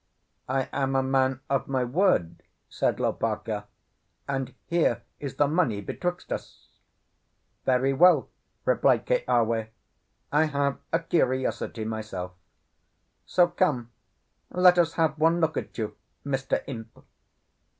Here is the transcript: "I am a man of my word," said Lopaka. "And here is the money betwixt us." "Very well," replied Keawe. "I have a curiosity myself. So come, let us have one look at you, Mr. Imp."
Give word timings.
"I 0.49 0.67
am 0.73 0.95
a 0.95 1.03
man 1.03 1.41
of 1.47 1.67
my 1.67 1.83
word," 1.83 2.41
said 2.67 2.99
Lopaka. 2.99 3.65
"And 4.27 4.55
here 4.65 5.03
is 5.19 5.35
the 5.35 5.47
money 5.47 5.79
betwixt 5.79 6.33
us." 6.33 6.69
"Very 7.65 7.93
well," 7.93 8.27
replied 8.65 9.05
Keawe. 9.05 9.67
"I 10.31 10.43
have 10.45 10.79
a 10.91 11.01
curiosity 11.01 11.85
myself. 11.85 12.31
So 13.27 13.49
come, 13.49 13.91
let 14.49 14.79
us 14.79 14.93
have 14.93 15.19
one 15.19 15.39
look 15.39 15.55
at 15.55 15.77
you, 15.77 15.95
Mr. 16.25 16.63
Imp." 16.65 17.05